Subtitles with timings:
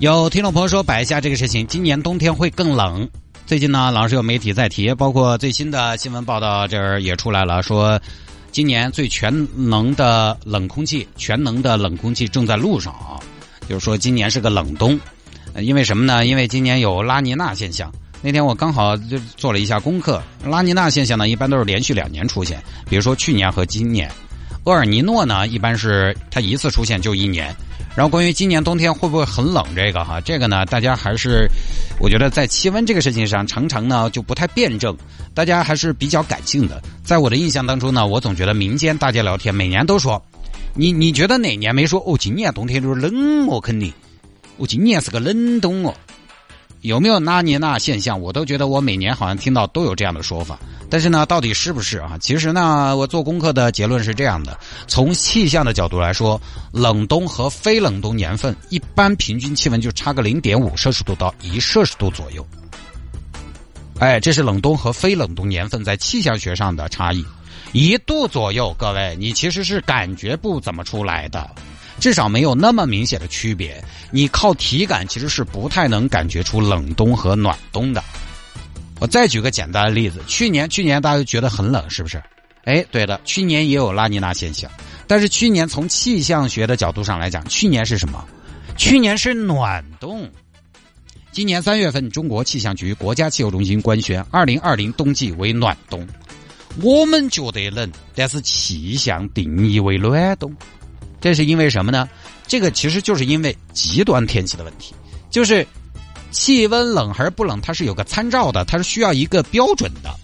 [0.00, 3.06] 有听众朋友说摆一下这个事情，今年冬天会更冷。
[3.44, 8.00] 最近呢，老是有媒体在提，包括最新的新闻报道这儿也出来了，说
[8.50, 13.20] 今年最全能的冷空气，全能的冷空气正在路上啊。
[13.68, 14.98] 就是说今年是个冷冬，
[15.58, 16.24] 因为什么呢？
[16.24, 17.92] 因为今年有拉尼娜现象。
[18.22, 24.10] 那天我刚好就做了一下功课，拉尼娜现象呢，一般都是连续两年出现，比如说去年和今年。
[24.64, 27.54] 厄尔尼诺呢，一般是它一次出现就一年。
[28.00, 31.46] 然后关于今年冬天会不会很冷这个哈，这个呢，大家还是
[32.00, 34.96] 我觉得在气温这个事情上，常常呢就不太辩证，
[35.34, 36.82] 大家还是比较感性的。
[37.04, 40.24] 在我的印象当中呢，我总觉得民间大家聊天每年都说，
[40.74, 42.16] 你你觉得哪年没说哦？
[42.18, 43.92] 今年冬天就是冷哦，肯定，
[44.56, 45.94] 哦今年是个冷冬哦。
[46.82, 48.18] 有没有拉尼娜现象？
[48.20, 50.58] 我都觉得我每年好像听到都有这样的说法。
[50.88, 52.16] 但是呢，到底是不是啊？
[52.20, 56.40] 其实呢，我做功课的结论是这样的：从气象的角度来说，
[56.72, 62.44] 冷冬和非冷冬年份一般平均气温就差个零点五摄氏度到一摄氏度左右。
[63.98, 67.22] 哎，这是冷冬和非冷冬年份在气象学上的差异，
[67.72, 71.48] 一度左右，各位你其实是感觉不怎么出来的，
[72.00, 73.82] 至少没有那么明显的区别。
[74.10, 78.02] 你靠体感其实是不太能感觉出冷冬和暖冬的。
[78.98, 82.20] 我再举个简单的例子，去年去年大家都觉得很冷，是不是？
[82.64, 84.70] 哎，对的，去年也有拉尼娜现象，
[85.06, 88.22] 但是去年从气象学的角度上来讲，去年是什么？
[88.76, 90.28] 去年是暖冬。
[91.32, 96.06] 今年三月份，中国气象局国家气候中心官宣，二零二零冬季为暖冬。
[96.82, 100.54] 我们觉得冷，但是气象定义为暖冬，
[101.20, 102.08] 这是因为什么呢？
[102.46, 104.94] 这个其实就是因为极端天气的问题，
[105.30, 105.66] 就是。
[106.32, 110.14] 气温冷还是不冷，它是有个参照的，它是需要一个标准的。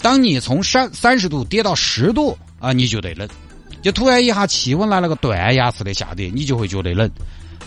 [0.00, 3.28] 当你从三三十度跌到十度啊，你就得冷，
[3.82, 7.08] 就突然一下气温来了个断崖式的下跌，你就会觉得冷。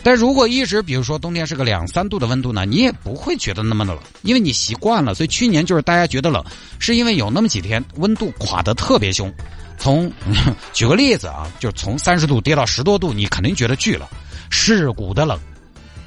[0.04, 5.16] 但如果一直，比如说冬天是个两三度的温度呢，你也不会觉得那么的冷，因为你习惯了。
[5.16, 6.44] 所以去年就是大家觉得冷，
[6.78, 9.34] 是因为有那么几天温度垮得特别凶。
[9.78, 10.12] 从
[10.74, 14.08] 举个例子啊，就从三十度跌到十多度，你肯定觉得巨冷，
[14.50, 15.40] 蚀骨的冷。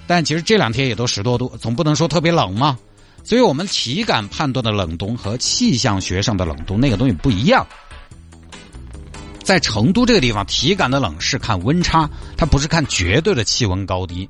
[0.06, 2.79] 但其实这两天也都十多度，总不能说特别冷嘛。
[3.25, 7.67] 所以我们体感判断的冷冬和气象学上的冷冬那个东西不一样。
[9.43, 14.29] 在成都这个地方，体感的冷是看温差，它不是看绝对的气温高低。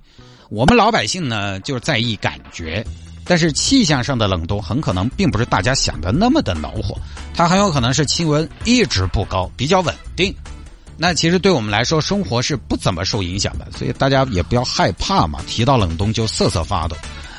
[0.49, 2.85] 我们老百姓呢，就是在意感觉，
[3.29, 6.99] 但是气象上的冷冬很可能并不是大家想的那么的恼火，
[7.35, 10.35] 它很有可能是气温一直不高，比较稳定。
[10.97, 15.39] 那其实对我们来说，生活是不怎么受影响的，所以大家也不要害怕嘛。
[15.47, 16.97] 提到冷冬就瑟瑟发抖。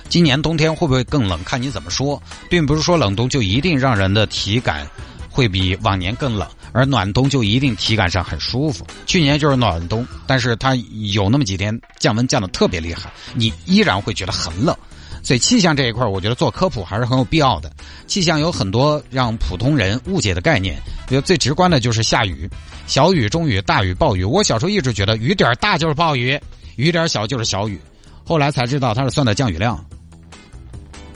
[0.07, 1.43] 今年冬天会不会更冷？
[1.43, 4.87] 看你怎么说，并不是说冷冬就一定让人的体感
[5.29, 8.87] 会比往年更冷，而暖冬就一定体感上很舒服。
[9.05, 14.75] 去年就是暖冬，但是它有那么几天降温降的特别厉害，你依然会觉得很冷。
[15.21, 17.71] 所以气象这一块，我觉得做科普还是很有必要的。
[18.07, 22.49] 气象有很多让普通人误解的概念，比如最直观的就是下雨，
[22.87, 24.23] 小雨、中雨、大雨、暴雨。
[24.23, 26.39] 我小时候一直觉得雨点大就是暴雨，
[26.77, 27.79] 雨点小就是小雨，
[28.25, 29.83] 后来才知道它是算的降雨量。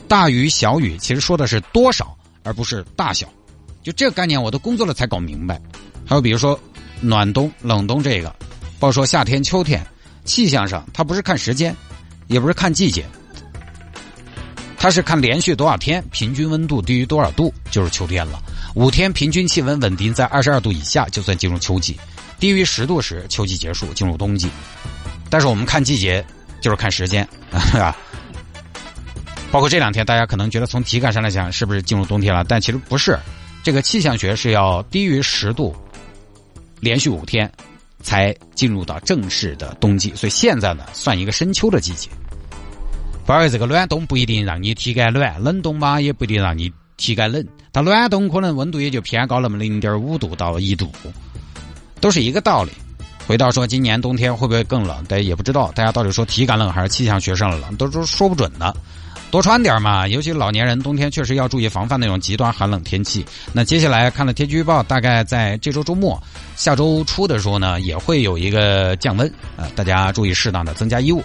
[0.08, 3.28] 大雨、小雨其实说的是多少，而不是大小。
[3.81, 5.59] 就这个概念，我都工作了才搞明白。
[6.06, 6.59] 还有比如说
[7.02, 8.30] 暖冬、冷冬这个，
[8.80, 9.85] 包括说夏天、秋天，
[10.24, 11.75] 气象上它不是看时间，
[12.28, 13.06] 也不是看季节。
[14.84, 18.44] 它是看连续多少天，平均温度低于多少度就是秋天了。
[18.76, 21.94] 五天平均气温稳定在二十二度以下，就算进入秋季；
[22.38, 24.50] 低于十度时，秋季结束，进入冬季。
[25.30, 26.22] 但是我们看季节
[26.60, 27.26] 就是看时间，
[27.72, 27.96] 是 吧？
[29.53, 32.44] 包括这两天，大家可能觉得从体感上来讲，是不是进入冬天了？
[32.44, 33.18] 但其实不是，
[33.64, 35.74] 这个气象学是要低于十度，
[36.82, 37.50] 连续五天
[38.02, 40.14] 才进入到正式的冬季。
[40.14, 42.09] 所以现在呢，算一个深秋的季节。
[43.25, 47.46] 反而这个暖冬不一定让你体感暖，冷冬嘛也不一定让你体感冷。
[47.72, 50.91] 它暖冬可能温度也就偏高那么零点五度到一度，
[51.99, 52.72] 都是一个道理。
[53.25, 55.72] 回到说今年冬天会不会更冷，大家也不知道。
[55.72, 58.75] 大家到底说体感冷还是气象学上的冷，都说说不准的。
[59.31, 63.26] 多穿点嘛，尤其老年人冬天确实要注意防范那种极端寒冷天气。
[63.52, 66.22] 那接下来看了天气预报，大概在这周周末、
[66.55, 71.23] 下周初的时候呢，也会有一个降温啊，大家注意适当的增加衣物。